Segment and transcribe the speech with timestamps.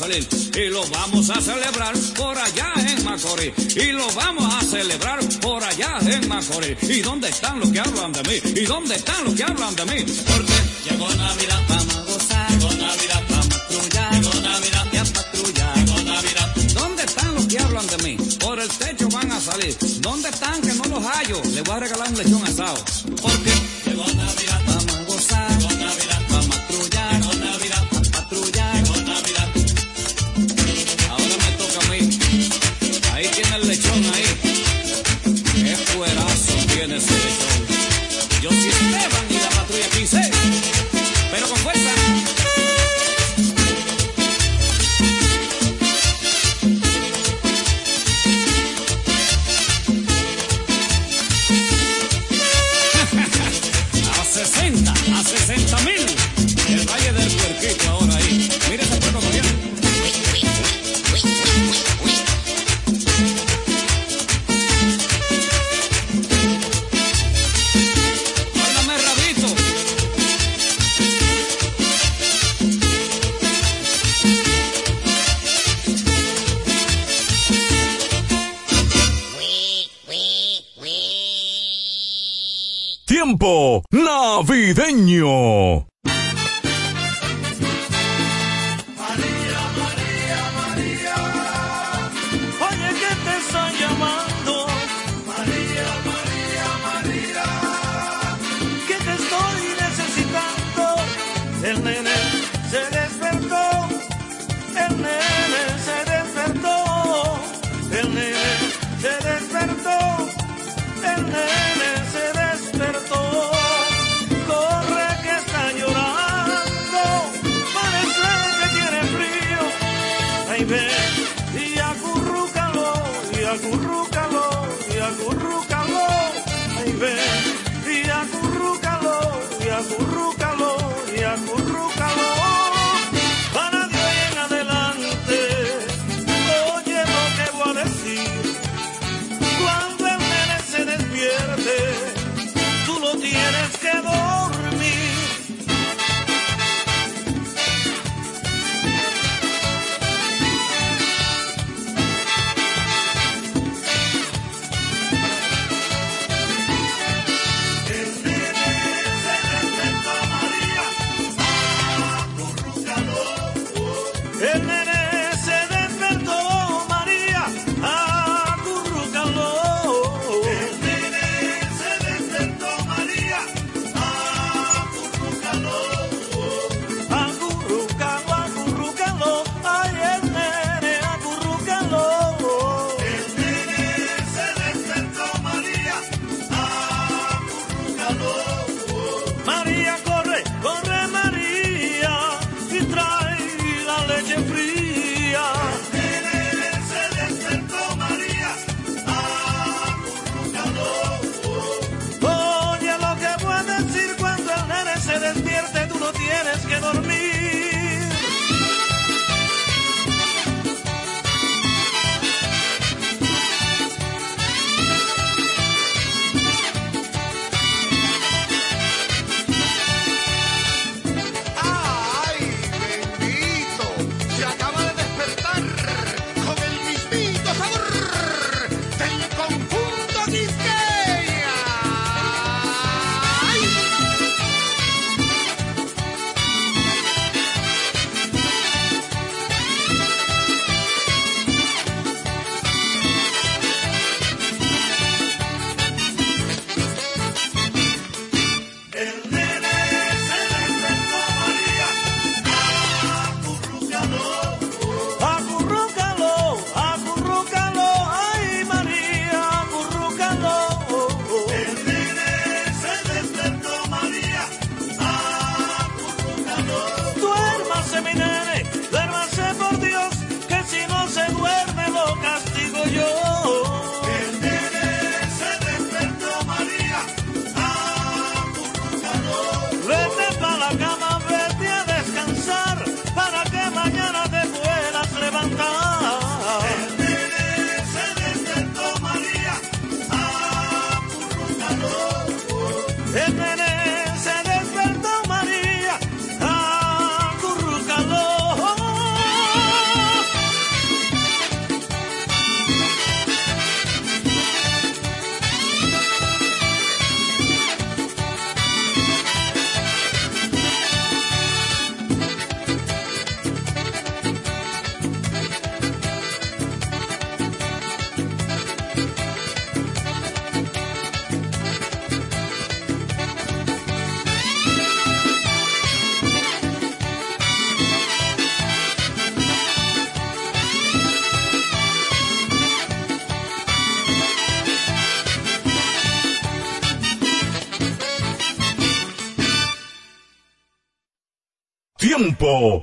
[0.00, 5.18] salir y lo vamos a celebrar por allá en Macorís y lo vamos a celebrar
[5.42, 6.82] por allá en Macorís.
[6.84, 8.40] ¿Y dónde están los que hablan de mí?
[8.56, 10.04] ¿Y dónde están los que hablan de mí?
[10.26, 10.59] Porque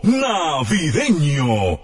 [0.07, 1.79] Navideño.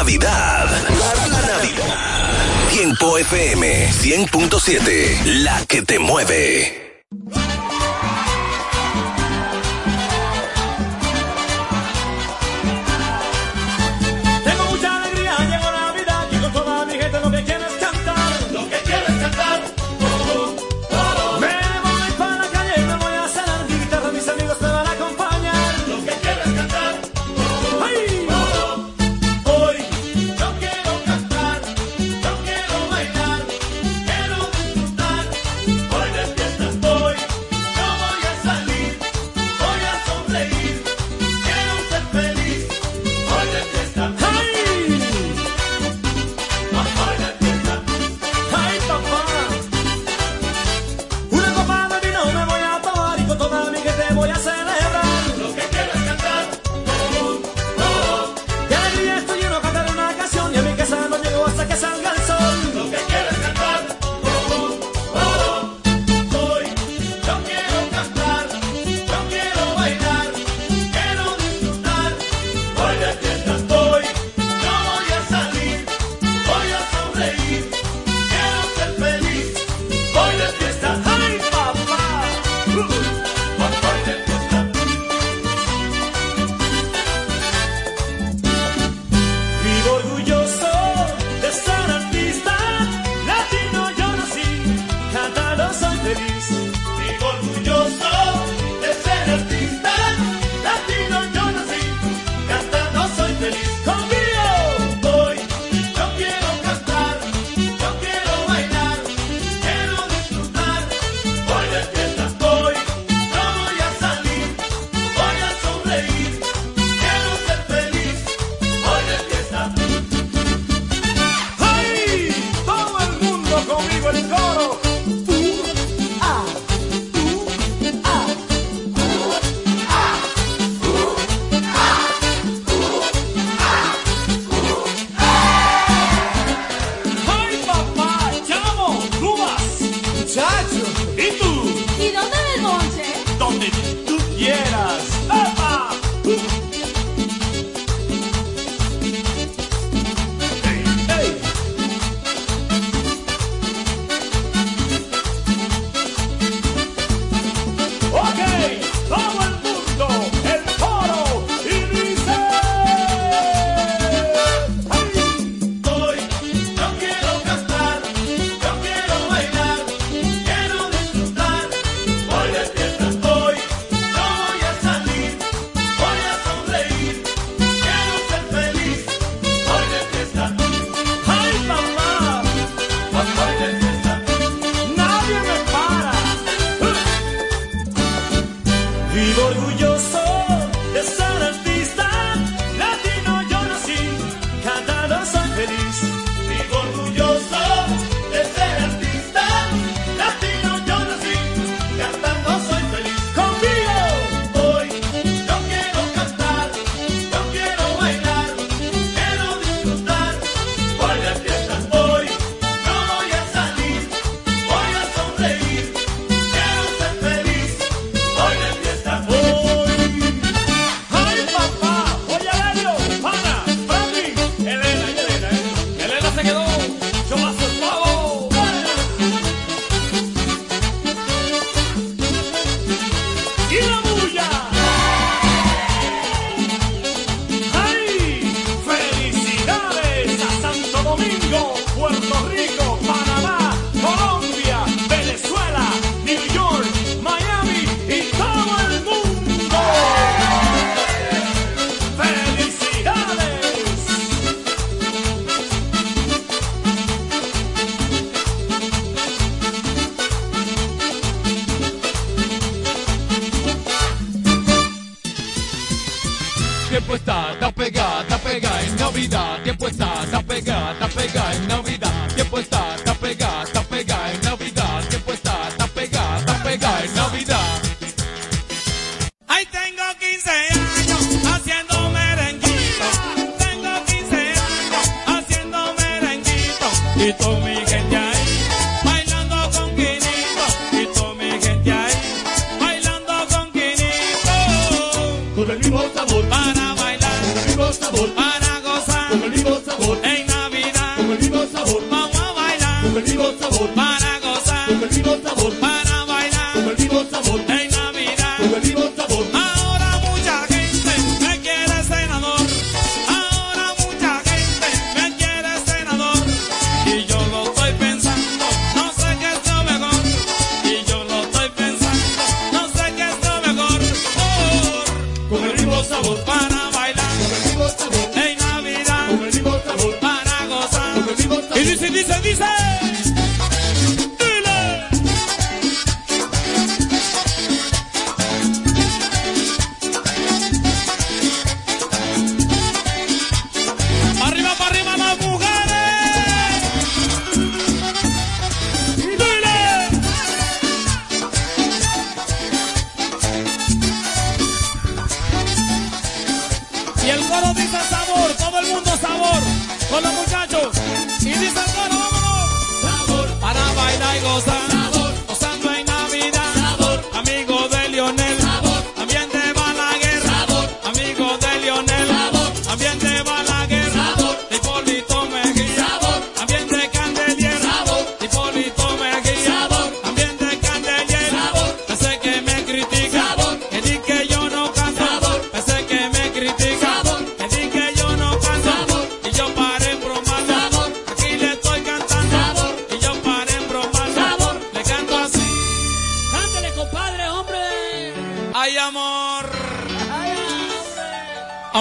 [0.00, 0.66] Navidad.
[0.88, 2.70] La Navidad.
[2.70, 6.79] Tiempo FM 100.7, la que te mueve.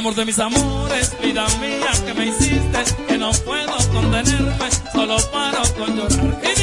[0.09, 5.61] amor de mis amores, vida mía que me hiciste, que no puedo contenerme, solo paro
[5.77, 6.58] con llorar.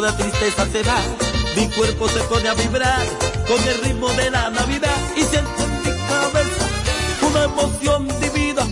[0.00, 1.00] Toda tristeza se va.
[1.56, 3.04] Mi cuerpo se pone a vibrar
[3.48, 6.64] con el ritmo de la Navidad y siento en mi cabeza
[7.28, 8.62] una emoción divina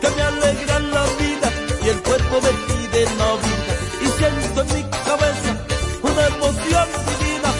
[0.00, 1.48] que me alegra la vida
[1.84, 5.50] y el cuerpo me pide Navidad y siento en mi cabeza
[6.10, 7.50] una emoción divina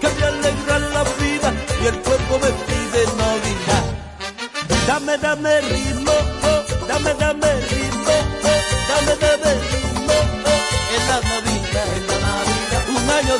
[0.00, 1.48] que me alegra la vida
[1.82, 3.84] y el cuerpo me pide Navidad.
[4.86, 6.12] Dame, dame ritmo,
[6.50, 7.77] oh, dame, dame ritmo,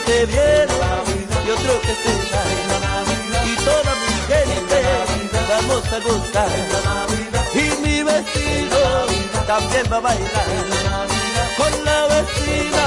[0.07, 0.79] que viene
[1.47, 2.43] y otro que se va,
[3.45, 4.79] y toda mi gente
[5.49, 6.51] vamos a gozar.
[7.55, 9.07] Y mi vestido
[9.47, 10.47] también va a bailar
[11.57, 12.87] con la vecina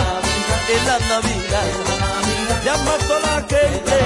[0.69, 1.69] en la Navidad.
[2.63, 3.97] Llama a toda la gente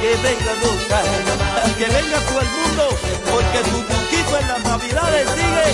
[0.00, 1.06] que venga a gozar,
[1.76, 2.84] que venga todo el mundo,
[3.30, 5.66] porque tu poquito en las Navidades sigue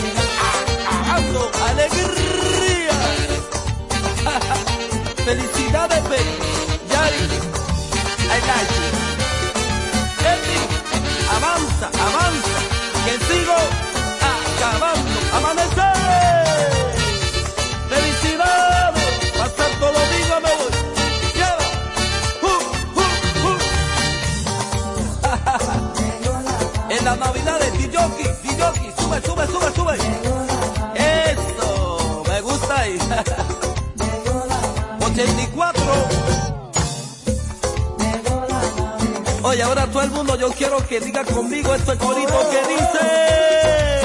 [1.07, 2.97] dando alegría.
[5.25, 6.56] Felicidades, baby.
[7.07, 7.23] Yari,
[8.35, 8.87] I like you.
[11.37, 12.59] Avanza, avanza,
[13.05, 13.59] que sigo
[14.33, 15.17] acabando.
[15.37, 16.95] Amanecer.
[17.91, 20.73] Felicidades, pa' Santo Domingo me voy.
[21.39, 21.67] Lleva.
[22.43, 22.61] Uh,
[23.01, 23.09] uh,
[23.47, 23.59] uh.
[26.95, 27.71] en las navidades,
[28.99, 29.97] sube, sube, sube, sube.
[30.97, 31.69] Eso,
[32.29, 32.99] me gusta ahí.
[35.01, 35.66] 84.
[39.49, 43.96] Oye, ahora todo el mundo yo quiero que diga conmigo este corito que dice.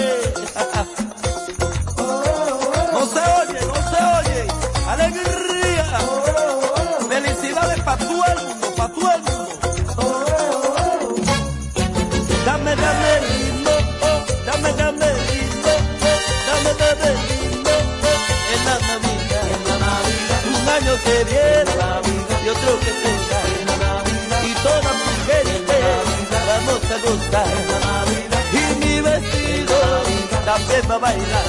[30.92, 31.46] A bailar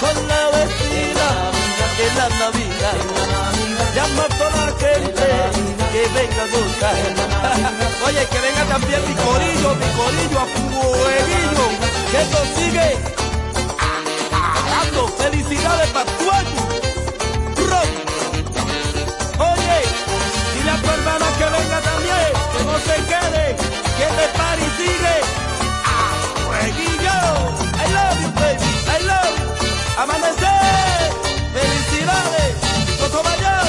[0.00, 1.28] con la vecina
[2.04, 2.98] en la Navidad.
[3.94, 5.26] Llama a toda la gente
[5.92, 6.96] que venga a gozar.
[8.06, 11.66] Oye, que venga también mi corillo, mi corillo a fueguillo,
[12.10, 12.88] que esto sigue
[14.70, 16.26] dando felicidades para tu.
[19.48, 19.78] Oye,
[20.54, 23.44] dile a tu hermana que venga también, que no se quede,
[23.96, 25.16] que este party sigue
[25.84, 25.96] a
[26.44, 27.16] fueguillo.
[27.78, 28.25] I love you,
[29.96, 31.10] Amanecer,
[31.54, 32.54] felicidades,
[33.00, 33.66] Coco Mayor.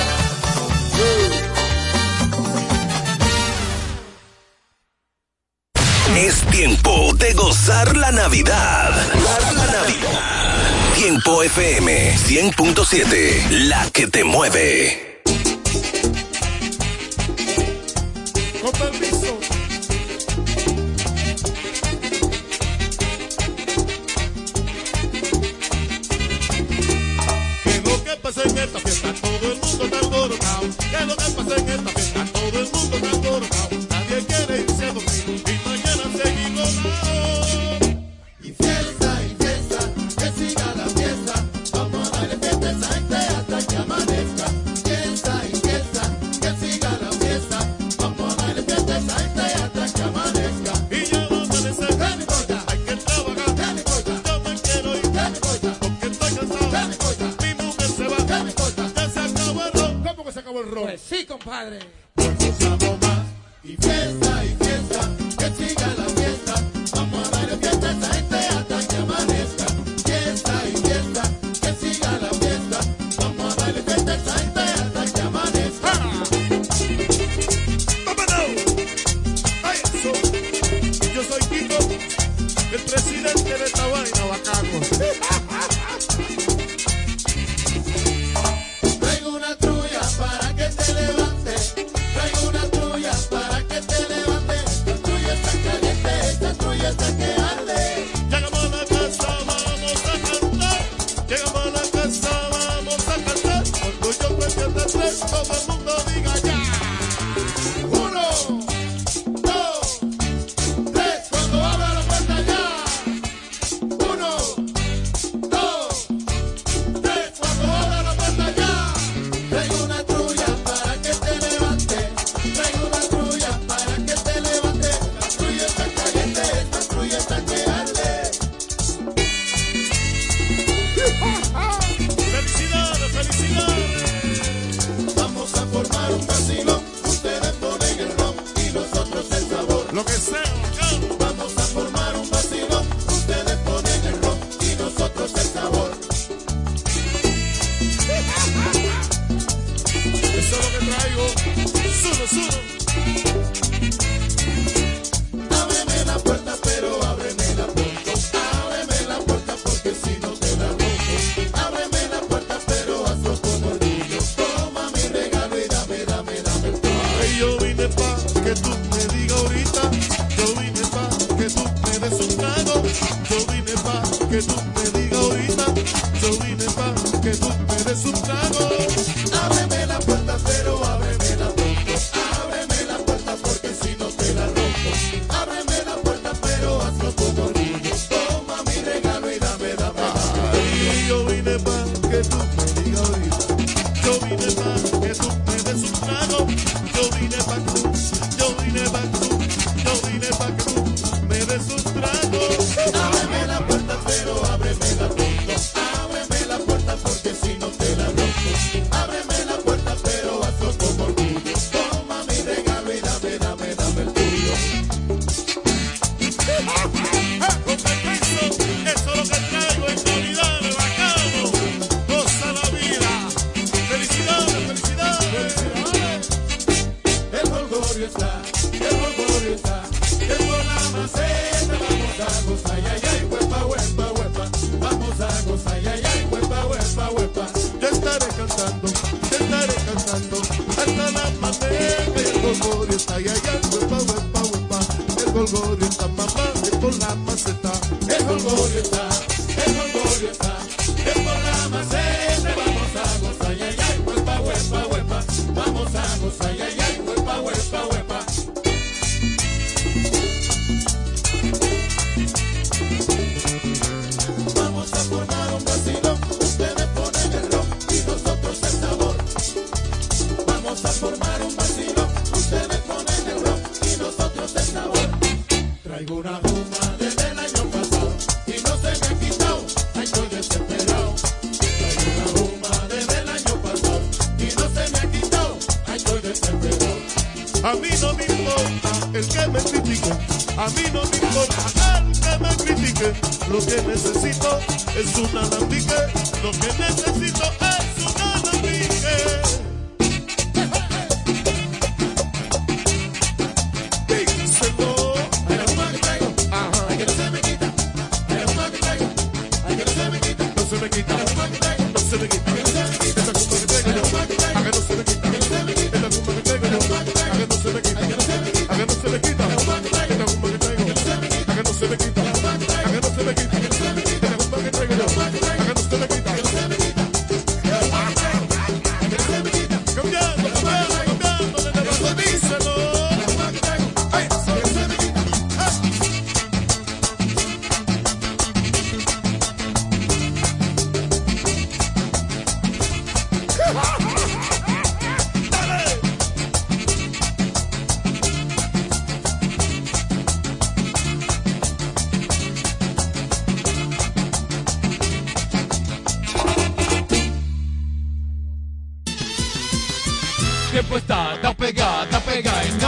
[6.18, 8.92] Es tiempo de gozar la Navidad.
[9.14, 10.96] Gozar la Navidad.
[10.96, 15.17] Tiempo FM 100.7, la que te mueve.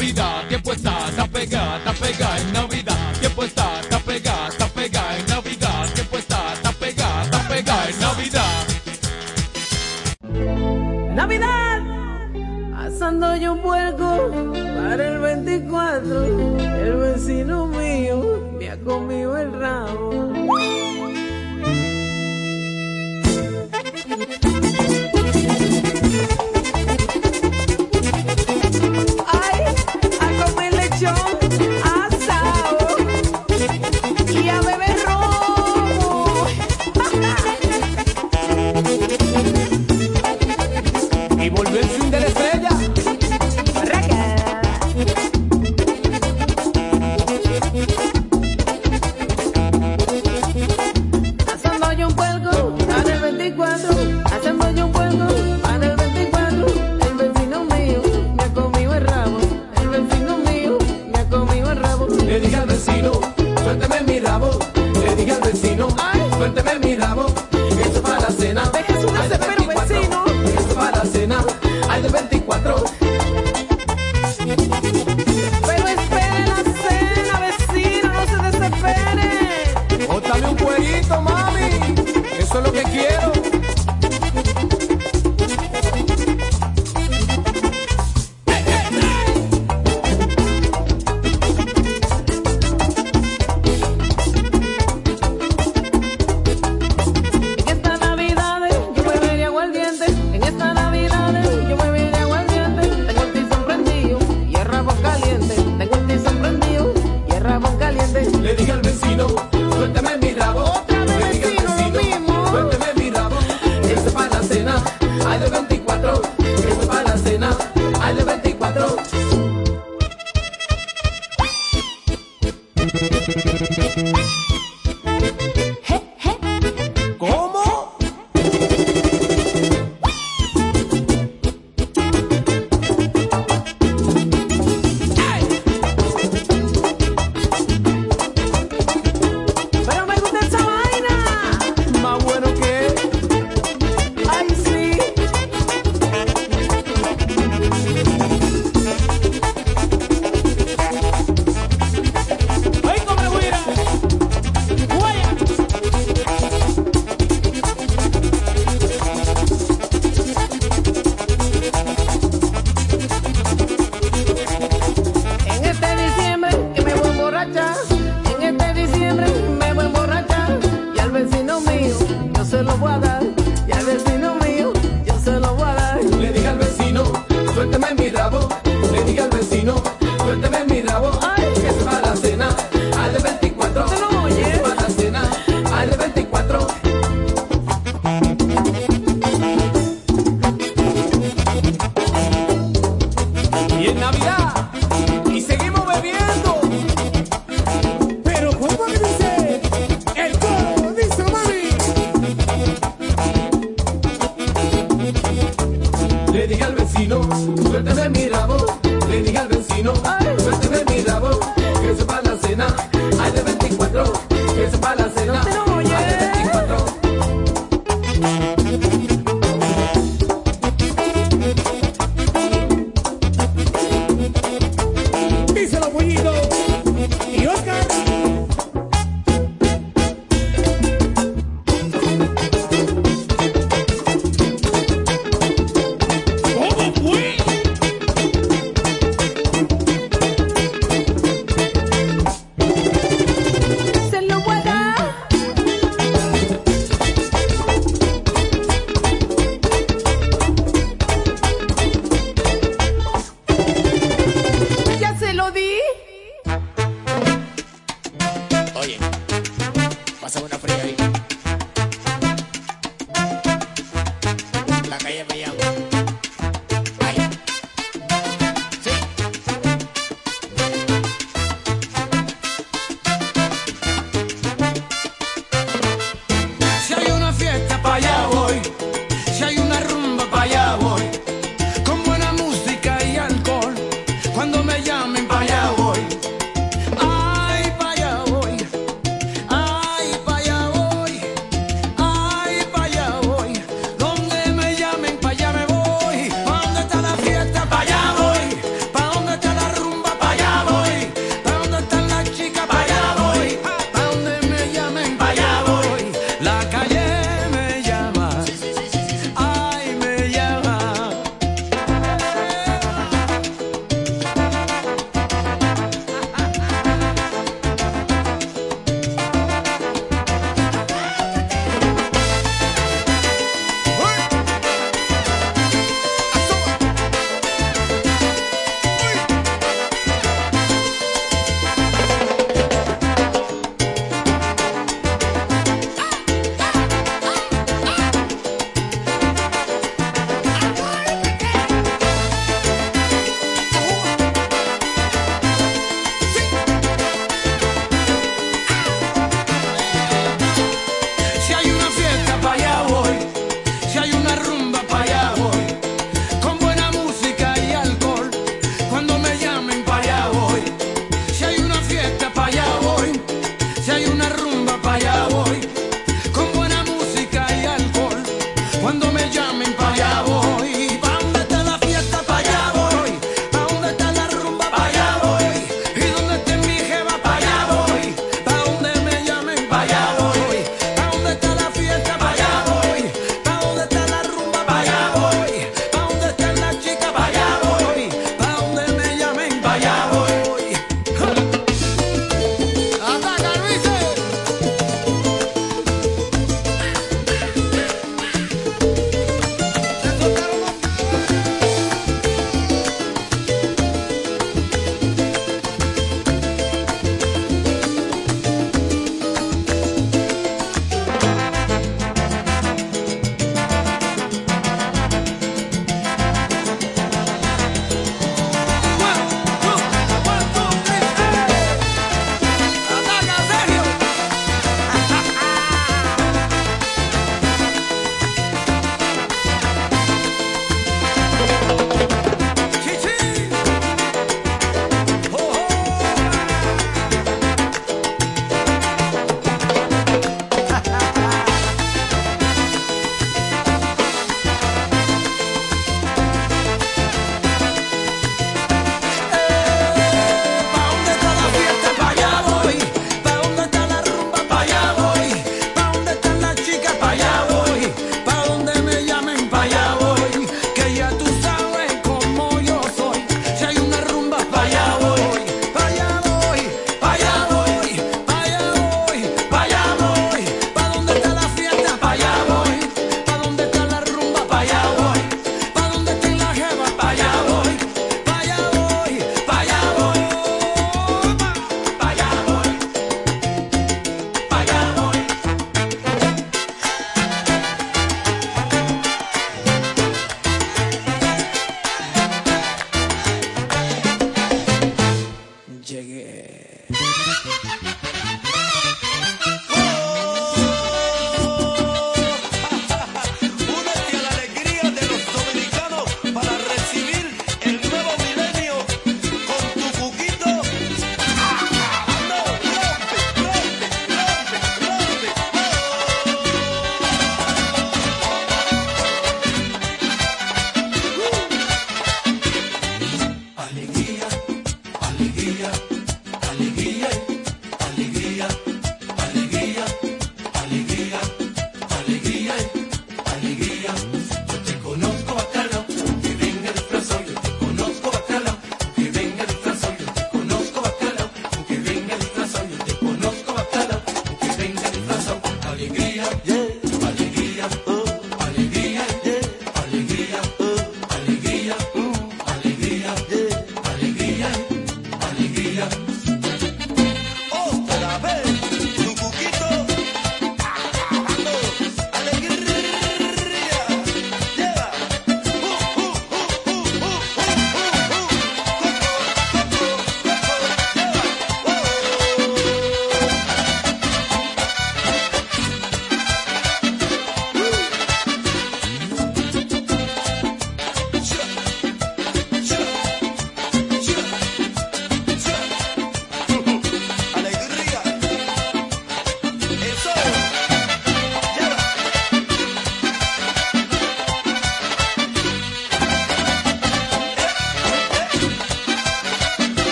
[0.00, 0.48] Navidad.
[0.48, 2.79] Tiempo está, está pegada, está pegada en Navidad.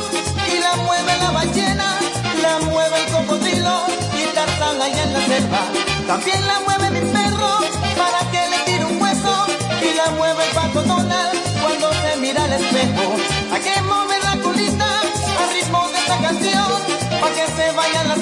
[0.53, 1.99] y la mueve la ballena,
[2.43, 3.83] la mueve el cocodrilo
[4.15, 5.61] y Tarzán allá en la selva.
[6.05, 7.59] También la mueve mi perro
[7.97, 9.47] para que le tire un hueso
[9.81, 13.15] y la mueve el Paco Donald cuando se mira al espejo.
[13.51, 15.01] Hay que mover la culita
[15.39, 16.71] al ritmo de esta canción
[17.21, 18.19] para que se vayan las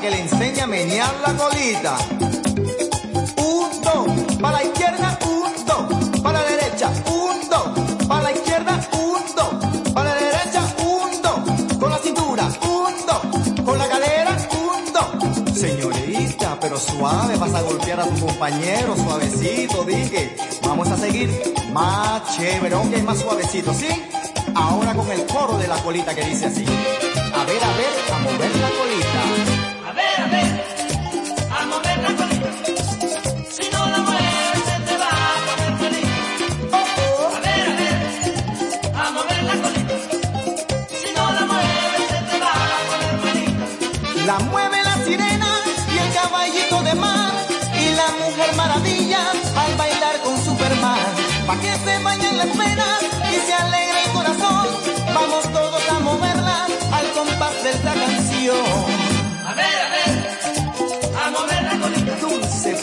[0.00, 1.96] que le enseñe a menear la colita.
[3.36, 8.80] Un, dos, para la izquierda, un, dos, para la derecha, un, dos, para la izquierda,
[8.92, 14.36] un, dos, para la derecha, un, dos, con la cintura, un, dos, con la cadera,
[14.50, 15.58] un, dos.
[15.58, 20.36] Señorita, pero suave, vas a golpear a tu compañero, suavecito, dije.
[20.62, 21.30] Vamos a seguir
[21.72, 23.88] más chévere, aunque más suavecito, ¿sí?
[24.54, 26.64] Ahora con el coro de la colita que dice así.
[26.64, 28.73] A ver, a ver, a moverla.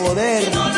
[0.02, 0.71] poder.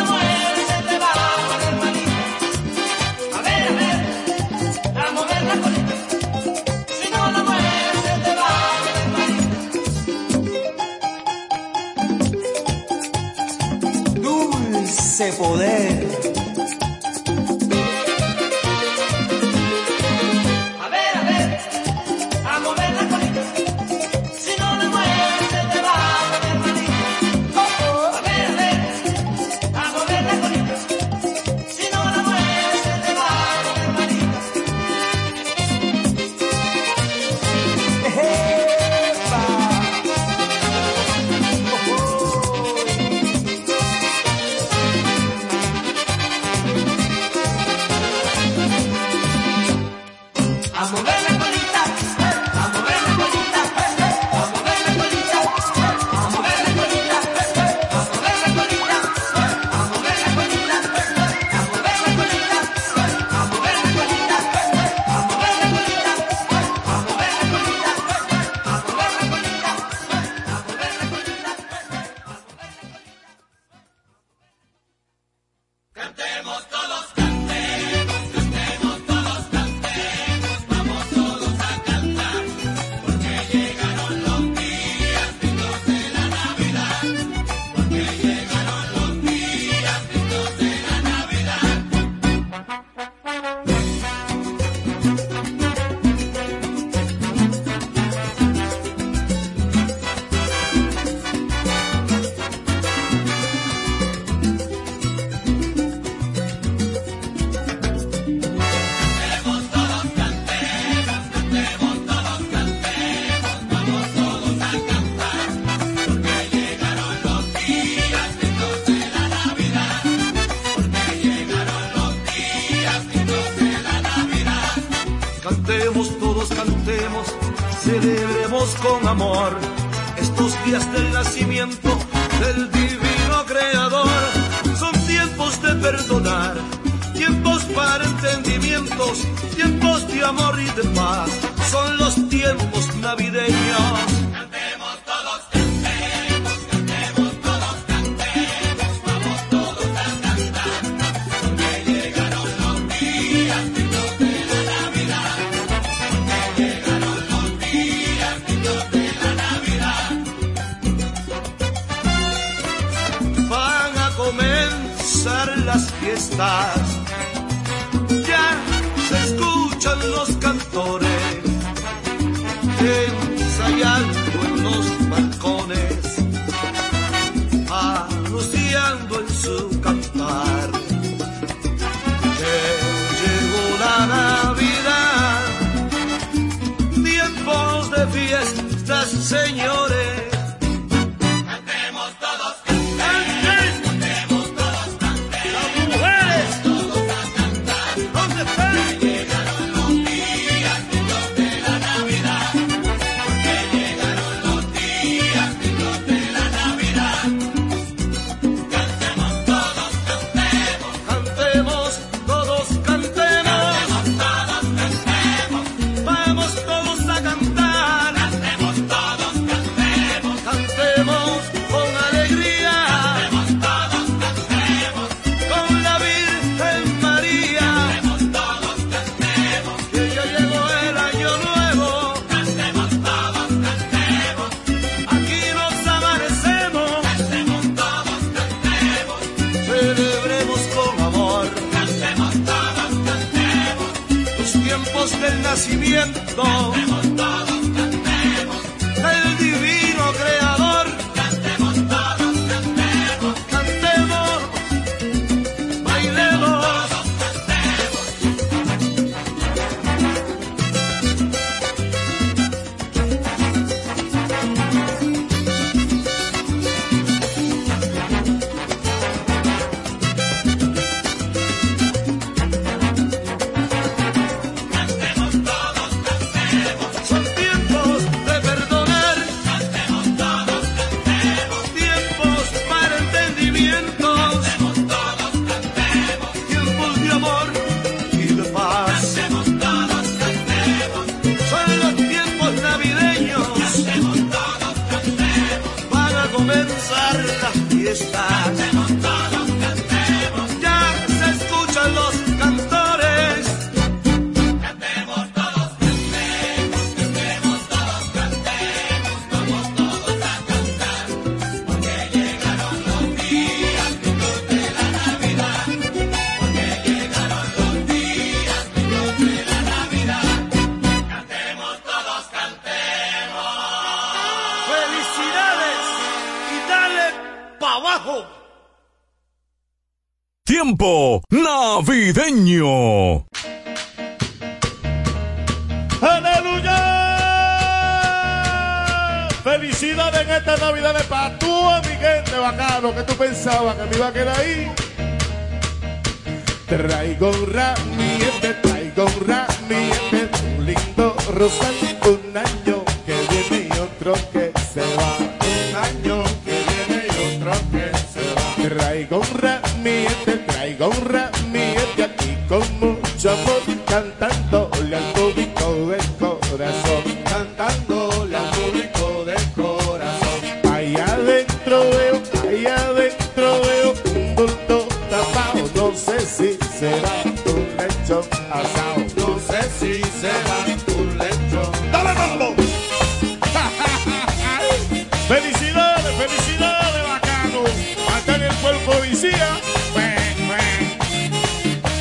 [388.62, 389.60] fue el policía.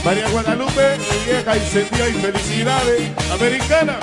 [0.04, 3.98] María Guadalupe, vieja incendia y felicidades, americana.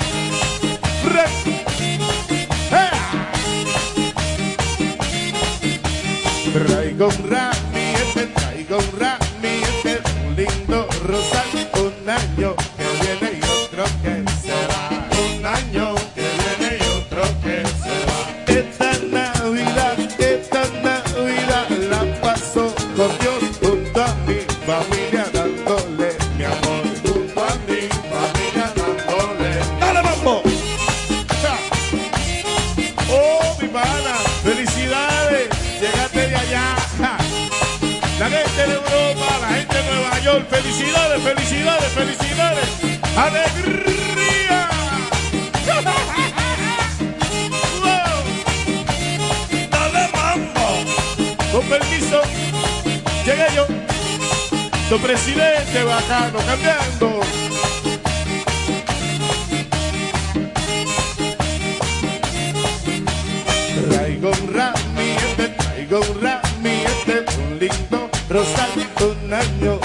[6.52, 11.49] Traigo un ramillete, traigo un ramillete, un lindo rosal.
[40.70, 42.68] felicidades, felicidades, felicidades.
[43.16, 44.68] ¡Alegría!
[49.70, 50.66] ¡Dale mambo!
[51.52, 52.22] Con permiso,
[53.26, 53.66] llegué yo.
[54.88, 57.20] Tu presidente bajando, cambiando.
[63.90, 69.79] Traigo un ramillete, traigo un ramillete, un lindo rosal, un año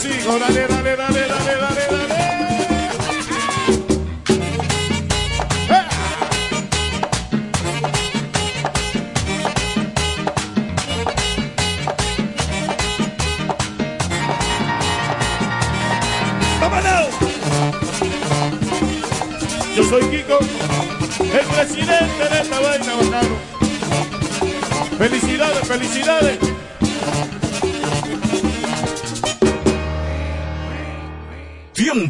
[0.00, 0.38] consigo.
[0.38, 1.19] Dale, dale, dale.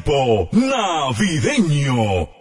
[0.01, 2.40] tiempo navideño.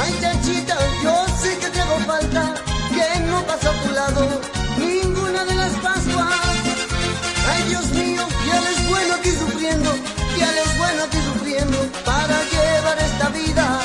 [0.00, 2.54] Ay, chachita, yo sé que te hago falta,
[2.94, 4.40] que no pasa a tu lado
[4.78, 6.34] ninguna de las pascuas.
[7.50, 9.90] Ay, Dios mío, ya les bueno aquí sufriendo,
[10.38, 13.80] ya les bueno aquí sufriendo para llevar esta vida.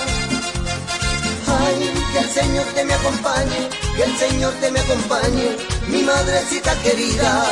[1.65, 5.57] Ay, que el Señor te me acompañe, que el Señor te me acompañe,
[5.88, 7.44] mi madrecita querida.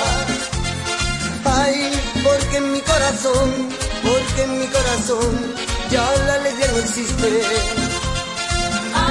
[1.46, 1.92] Ay,
[2.24, 3.70] porque en mi corazón,
[4.04, 5.56] porque en mi corazón
[5.90, 7.81] ya la alegría no existe.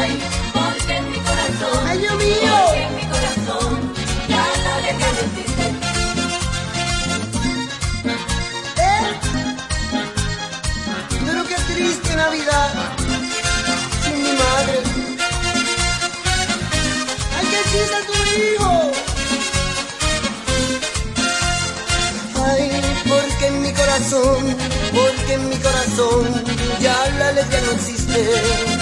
[0.01, 0.18] Ay,
[0.52, 1.86] porque en mi corazón.
[1.89, 2.56] ¡Ay, Dios mío!
[2.66, 3.93] Porque en mi corazón
[4.28, 5.64] ya la descalentiste.
[8.89, 9.05] ¿Eh?
[11.27, 12.70] Pero qué triste Navidad
[14.02, 14.77] sin mi madre.
[17.36, 18.72] ¡Ay, qué chiste tu hijo!
[22.48, 22.64] Ay,
[23.09, 24.56] porque en mi corazón,
[24.94, 26.44] porque en mi corazón
[26.81, 28.80] ya la alegría no existe.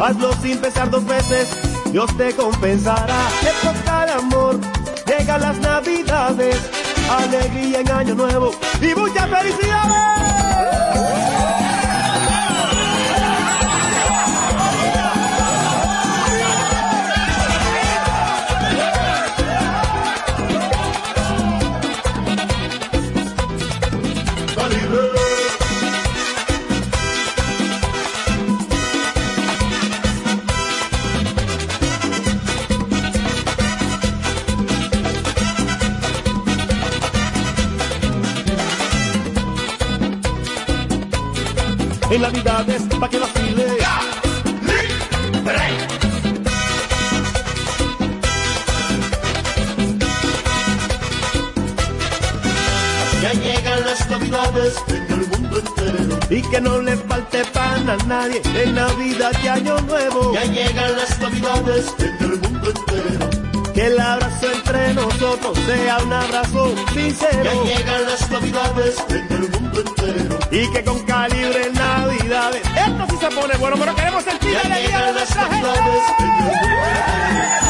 [0.00, 1.48] Hazlo sin pensar dos veces,
[1.92, 3.28] Dios te compensará.
[3.42, 4.60] Época de amor,
[5.06, 6.56] llegan las navidades,
[7.10, 8.50] alegría en año nuevo
[8.80, 10.33] y muchas felicidades.
[42.14, 43.66] En navidades, pa' que vacile.
[53.20, 56.18] Ya llegan las navidades en el mundo entero.
[56.30, 60.34] Y que no le falte pan a nadie en Navidad y Año Nuevo.
[60.34, 63.43] Ya llegan las navidades en el mundo entero.
[63.74, 67.42] Que el abrazo entre nosotros sea un abrazo sincero.
[67.42, 70.38] Ya llegan las navidades en el mundo entero.
[70.52, 72.62] Y que con calibre en Navidades.
[72.76, 75.68] Esto sí se pone bueno, pero queremos sentir la Ya alegría de nuestra gente.
[75.68, 77.63] en el mundo entero.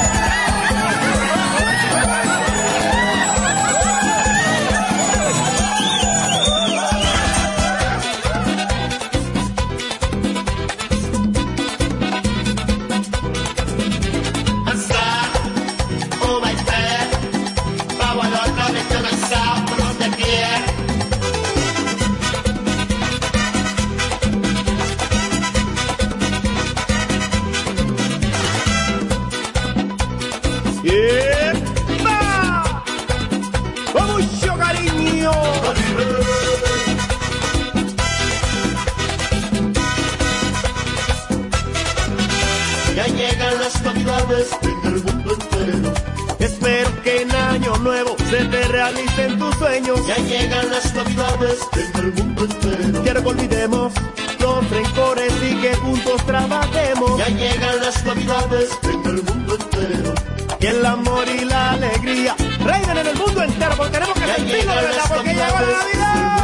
[49.75, 53.03] Ya llegan las navidades en el mundo entero.
[53.03, 53.93] Quiero que olvidemos
[54.39, 57.19] los rencores y que juntos trabajemos.
[57.19, 60.15] Ya llegan las navidades en el mundo entero.
[60.61, 63.75] Que el amor y la alegría reinen en el mundo entero.
[63.77, 65.05] Porque tenemos que sentirlo de verdad.
[65.09, 66.44] Porque llegó la Navidad.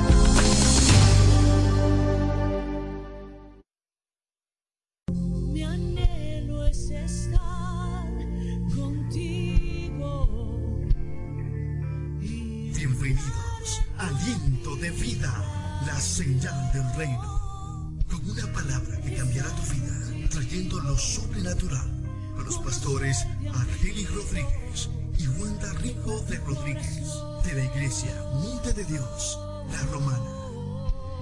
[21.45, 21.89] Sobrenatural.
[22.35, 27.01] Con los pastores Argelis Rodríguez y Wanda Rico de Rodríguez,
[27.43, 29.39] de la iglesia Monte de Dios,
[29.71, 30.23] la Romana.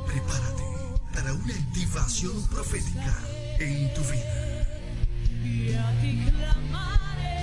[0.06, 0.64] Prepárate
[1.14, 3.18] para una activación profética
[3.60, 4.66] en tu vida.
[5.44, 7.38] Y a ti clamaré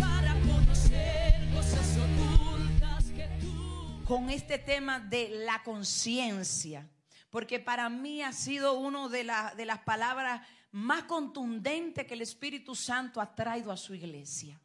[0.00, 4.04] para conocer cosas ocultas que tú.
[4.04, 6.88] con este tema de la conciencia,
[7.30, 12.22] porque para mí ha sido una de, la- de las palabras más contundentes que el
[12.22, 14.60] Espíritu Santo ha traído a su iglesia.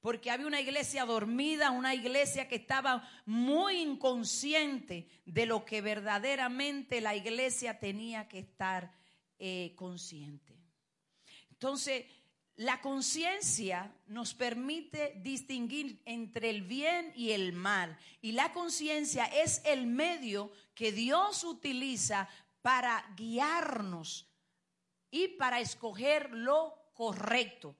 [0.00, 7.02] Porque había una iglesia dormida, una iglesia que estaba muy inconsciente de lo que verdaderamente
[7.02, 8.90] la iglesia tenía que estar
[9.38, 10.58] eh, consciente.
[11.50, 12.06] Entonces,
[12.56, 17.98] la conciencia nos permite distinguir entre el bien y el mal.
[18.22, 22.26] Y la conciencia es el medio que Dios utiliza
[22.62, 24.29] para guiarnos
[25.10, 27.76] y para escoger lo correcto.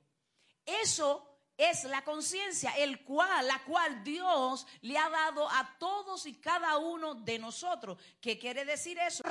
[0.64, 1.26] Eso
[1.56, 6.78] es la conciencia, el cual, la cual Dios le ha dado a todos y cada
[6.78, 7.98] uno de nosotros.
[8.20, 9.22] ¿Qué quiere decir eso?